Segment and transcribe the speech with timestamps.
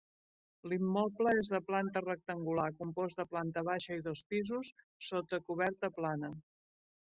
[0.69, 4.75] L'immoble és de planta rectangular compost de planta baixa i dos pisos
[5.13, 6.37] sota coberta plana.